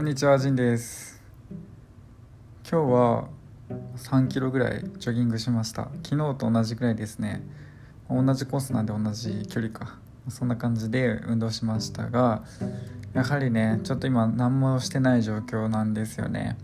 [0.00, 1.22] こんにちは、ジンです。
[2.66, 3.28] 今日は
[3.98, 5.90] 3キロぐらいジョギングしました。
[6.02, 7.42] 昨日と同じぐらいですね。
[8.08, 9.98] 同じコースなんで同じ距離か。
[10.30, 12.44] そんな感じで運動しましたが、
[13.12, 16.56] やはりね、ちょっと今何もしてない状況なんですよね。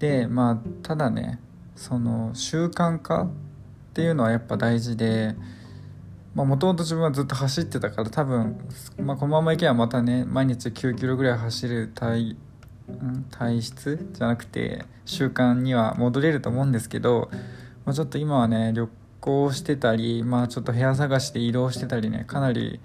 [0.00, 1.38] で、まあ、ただね、
[1.76, 3.28] その習慣化っ
[3.94, 5.36] ていうのはやっぱ大事で、
[6.34, 8.56] もともと自分はずっと走ってたから多分、
[8.98, 12.36] まあ、このままいけばまたね毎日9キロぐらい走る体
[13.30, 17.30] 体質じゃなくて習慣には戻れると思うんですけど、
[17.84, 18.88] まあ、ちょっと今はね旅
[19.20, 22.80] 行してたり、まあ、ちょっと部屋探して移動してたりねかなり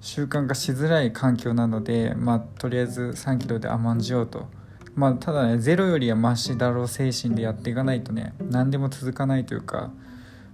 [0.00, 4.46] 習慣化しづらい環境なので、まあ、とりあえず3キロで甘んじようと。
[4.94, 9.90] まあ、ただねゼロよりはマシだろう精神でやっていかないとね何でも続かないというか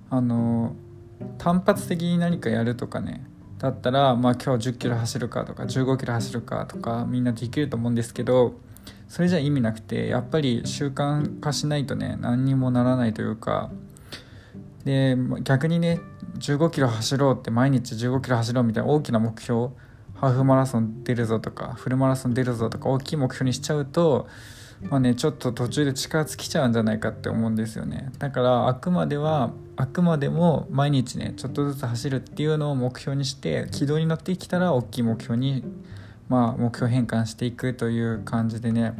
[0.08, 0.74] あの
[1.38, 3.24] 単発的に何かやるとかね。
[3.60, 8.54] だったら、まあ、今日1 0キロ走るかとか1 5キロ走るかとかみんなできると思うんですけど
[9.06, 13.70] それじゃ意味なくてやっぱり習慣化しないとね何にもならないというか
[14.84, 16.00] で逆にね
[16.38, 19.68] 1 5キロ走ろうって毎日1 5キロ走ろうみたいな大きな目標
[20.14, 24.26] ハーフマラソン出るぞとかフルマラソン出るぞとか大きい目標にしちゃうと
[24.88, 28.10] まあねちょっと途中で力尽きちゃうんじゃないかって思うんですよね。
[28.18, 35.64] だからあくまではあくまでも毎日ねちょっとずつ走るっていうのを目標にして軌道に乗ってきたら大きい目標に
[36.28, 38.94] まあ目標変換していくという感じでね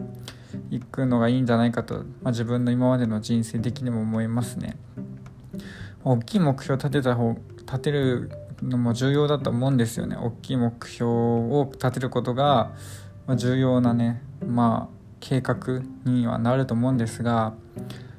[0.70, 4.76] いくのがいいんじゃないかと、まあ、自分の今までの人生的にも思いますね。
[6.04, 8.30] 大きい目標を立てた方立てる
[8.62, 10.16] のも重要だと思うんですよね。
[10.16, 12.72] 大きい目標を立てることが
[13.36, 17.54] 重要なねまあ計画にはなると思うんですが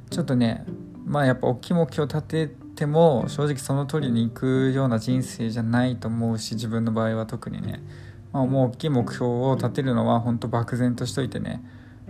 [0.10, 0.66] ちょっとね
[1.06, 7.84] まあやっぱ大きい目標を立てても正直その通りに行くような人生じゃないと思うし自分の場合は特にね、
[8.32, 11.64] まあ、もう大きい目標を立てるのは本当漠然としといてね。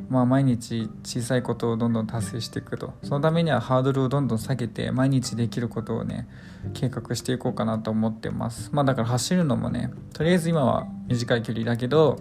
[0.10, 2.94] まあ毎日小さいことをどんどん達成していくと。
[3.04, 6.28] そのためにはハードルをどんどん下げて毎日できることをね
[6.74, 8.72] 計画していこうかなと思ってます。
[8.74, 12.20] まあだから走るのもねとりあえず今は短い距離だけど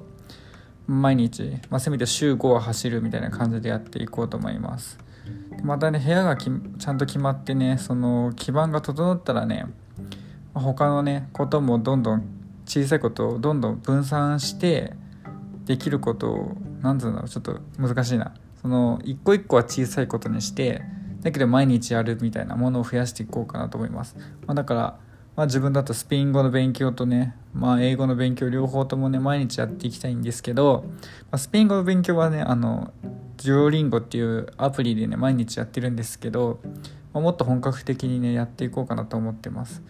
[0.87, 4.99] 毎日、まあ、せめて週5は走るみたいな感じでやっていこうと思います。
[5.63, 9.67] またね部屋がちゃんと決まってねその基盤が整ったらね
[10.55, 12.25] 他のねこともどんどん
[12.65, 14.95] 小さいことをどんどん分散して
[15.67, 18.35] できることを何て言うんだろうちょっと難しいな。
[18.61, 20.83] その一個一個は小さいことにして
[21.23, 24.17] だけど毎日やるみたいなものを増やしていこうかなと思います、
[24.47, 24.99] まあ、だから
[25.41, 32.93] まあ、自分だとスペイン語の勉強とね、まあ、英語の勉強両方ともね毎日やっていきたいんですけど、まあ、スペイン語の勉強はねあの
[33.39, 36.61] デュオリンゴっていうアプリでね毎日やってるんですけど、
[37.15, 39.81] まあ、もっと本格的にねやっていこうかなと思ってます、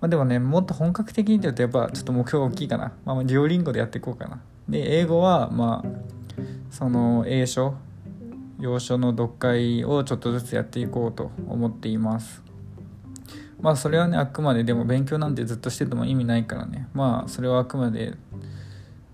[0.00, 4.40] まあ、でもねもっと本格的にって言うとやっぱちょっと目標大きいかな、まあ、デュオリンゴでやっていこうかな。
[4.68, 5.88] で英語はまあ
[6.70, 7.74] その英書
[8.60, 12.45] 洋書の読解をちょっとずつやっていこうと思っています。
[13.60, 16.88] まあそれはねあくまででも勉強なんてずっとしてても意味ないからね。
[16.94, 18.14] まあそれはあくまで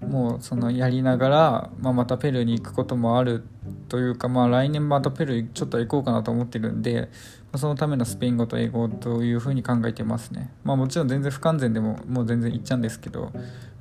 [0.07, 3.45] もうそのやりながら、まあ、またペルーに行くこともある
[3.89, 7.09] というかまあ来年またペルーちょっと行こうかなと思ってるんで
[7.53, 10.53] まそのためのスペイン語と英語というふうに考えてますね。
[10.65, 13.31] まあもちろん全然不完全でももう全然行っちゃうんですけど、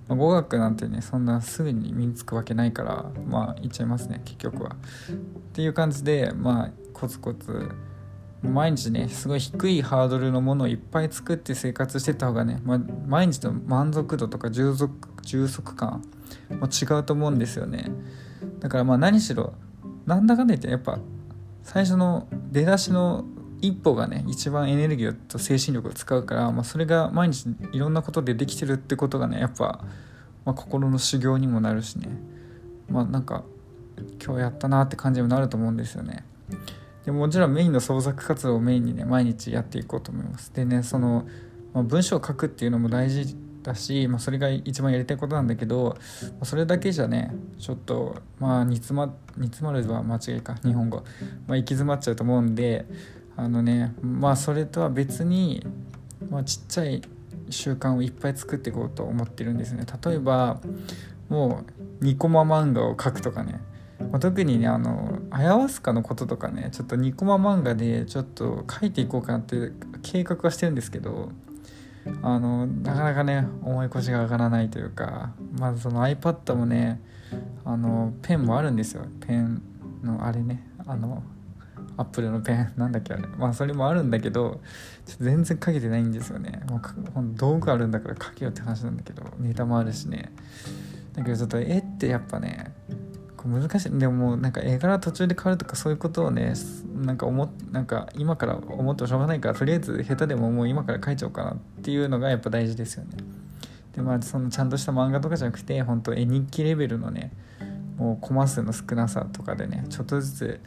[0.08, 4.76] まあ、語学なんてねそんなすぐに身につくわけないからまあ行っちゃいますね結局は。
[5.10, 5.14] っ
[5.54, 7.70] ていう感じでまあコツコツ
[8.44, 14.92] 毎日ねすごい低いハードルのものをいっぱい作って生活してた方がね、ま、毎日の満足度とか充足
[15.22, 16.04] 充足感
[16.50, 17.92] も違うと思うんですよね。
[18.60, 19.54] だからまあ何しろ
[20.06, 21.00] なんだかんだ言ってやっぱ
[21.64, 23.26] 最初の出だしの
[23.62, 29.86] 一歩がね一番エネルギーと精神力を使うから、まあ、それが毎日いろんなことでできてるってことがねやっぱ、
[30.46, 32.10] まあ、心の修行にもなるしね。
[32.90, 33.44] まあなんか
[34.24, 36.26] 今日やったなって感じにもなると思うんですよね。
[37.06, 40.54] でもちろんメインの創作活動をメインにね毎日やっていこうと思います。
[40.54, 41.28] でねその、
[41.74, 51.04] まあ、文章を書くっていうのも大事だし、まあ、それが一番やりたいことなんだけど、まあ、それだけじゃねちょっとまあ煮詰ま煮詰まるは間違いか日本語、
[51.48, 52.86] まあ、行き詰まっちゃうと思うんで
[53.36, 55.66] あのねまあそれとは別に、
[56.30, 57.02] まあ、ちっちゃい
[57.50, 59.86] 習慣をいっぱい作っていこうと思ってるんですね。
[60.06, 60.62] 例えば
[61.30, 61.64] も
[62.02, 63.60] うニコマ漫画を描くとかね。
[64.12, 69.72] まあ、特にねあのアヤワスカのこととかねちょっとニコマ漫画でちょっと書いていこうかなって
[70.04, 71.30] 計画はしてるんですけど
[72.22, 77.02] あのなかなかね重い腰が上がらないというかまずその iPad もね
[77.64, 79.06] あのペンもあるんですよ。
[79.26, 79.62] ペン
[80.04, 81.24] のあれねあの
[81.96, 83.28] アップルのペンなんだっけあれ。
[83.38, 84.60] まあそれもあるんだけど
[85.20, 86.62] 全然書けてないんですよね。
[86.68, 86.82] もう
[87.36, 90.34] 道具あるんだから書けよって話なんだけどネタもあるしね。
[91.14, 92.74] だけどちょっと絵ってやっぱね
[93.48, 93.98] 難しい。
[93.98, 96.54] でももうなんか絵柄途中で変わるとかそういうことをね
[96.96, 103.18] なんか思なんか今から思ってもしょうがないからとりあえず下手でももう今から描いちゃおうかなっていうのがやっぱ大事ですよね。
[103.96, 107.32] でまあそのちゃんとした漫画とかじゃなくて本当絵日記レベルのね
[107.98, 110.62] もうコマ数の少なさとかでねちょっとずつ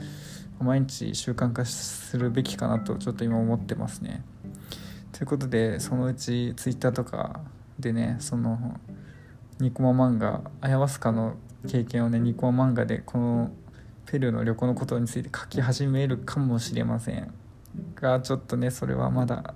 [0.60, 4.22] 毎日習慣化するべきかなとちょっと今思ってますね。
[5.12, 7.40] ということでそのうち Twitter とか
[7.78, 8.80] でねその
[9.60, 11.34] ニコマ漫画「あやわすか」の
[11.68, 13.50] 経験をねニコ漫画でこの
[14.06, 17.32] ペルーの旅行のことについて書き始めるかもしれません。
[17.96, 19.54] がちょっとねそれはまだ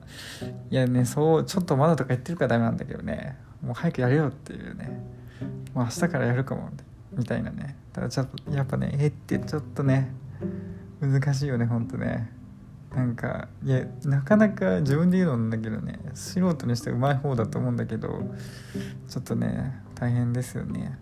[0.71, 3.37] いやねそうちょっとまだとか言ってるからダメなんだけどね。
[3.63, 5.01] もう早くやれよっていうね。
[5.75, 6.71] もう明日からやるかも
[7.13, 7.77] みたいなね。
[7.93, 10.13] ただちょっとやっぱねえってちょっとね
[11.01, 12.31] 難しいよねほんとね。
[12.95, 18.09] なんかいやなかなか自分で言うのなんだけどね素人にしてうまい方だと思うんだけど
[19.09, 20.99] ちょっとね大変ですよね、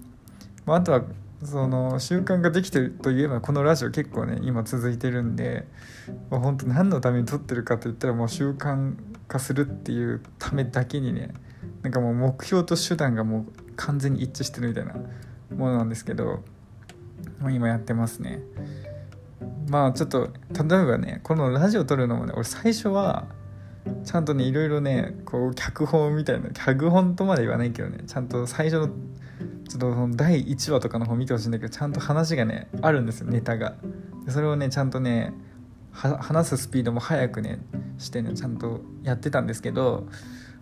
[0.66, 1.02] まあ、あとは
[1.44, 5.66] その習慣ができてるといえばこのラジオ結構ね今続いてるんで、
[6.30, 8.94] まあ、本当何のために撮ってるかと言ったらもう習慣
[9.28, 11.32] 化するっていうためだけにね
[11.82, 14.94] なんかもう目標と手段がもう完全に一致してるみたいな
[15.54, 16.42] ものなんですけど、
[17.42, 18.40] 今やってますね。
[19.68, 23.26] まあちょっと例えばねこのラジオ撮るのもね俺最初は
[24.04, 28.90] ちゃんとねいろいろねこう脚本みたいな脚本とまで言わないけどねちゃんと最初の
[29.68, 33.74] ちょっとその第1話とかの方見てほしいんだけどちゃんと話がねあるんですよネタが。
[34.24, 35.32] でそれをねちゃんとね
[35.92, 37.58] 話すスピードも速くね
[37.98, 40.06] してねちゃんとやってたんですけど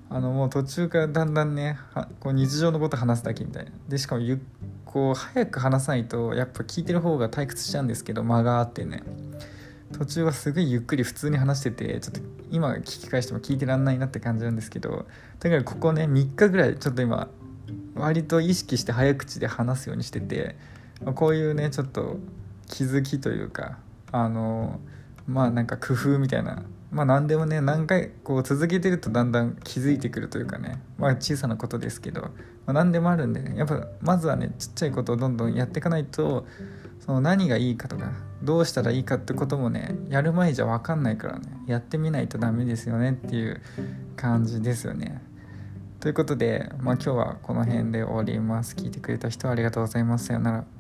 [0.09, 1.79] あのもう途中からだんだんね
[2.21, 3.71] こう日常のこと話すだけみたいな。
[3.89, 4.41] でしかもゆ
[4.85, 9.03] こう早く話さないとやっぱ聞いてる方が退屈しちゃうんですけど間があってね。
[9.93, 15.07] 途中はすごいゆっくり普通に話しててちょっと今聞き返しても聞いてらんないなって感じなんですけど
[15.39, 17.29] だからここね3日ぐらいちょっと今
[17.95, 20.57] 割と意識して早口で話すようにしてて、
[21.15, 22.19] こういうねちょっと
[22.69, 23.79] 気づきというか
[24.11, 24.81] あの
[25.27, 32.29] まあなんか工夫みたいなまあ何でもね何回こう続けてるとだんだん気づいてくるというかねまあ小さなことですけど、ま
[32.69, 36.47] あ、何でもあるんでねやっぱまずはねちっちゃいことをどんどんやっていかないと
[37.01, 38.13] その何がいいかとか
[38.43, 43.61] どうしたらいいかってこともねやる前じゃ分かんないからねやってみないとダメですよねっていう
[44.17, 45.21] 感じですよね。
[46.05, 48.77] ということで、まあ、今日はこの辺で終わります。
[48.77, 50.27] 聞いてくれた人はありがとうございます。
[50.27, 50.74] さようなら。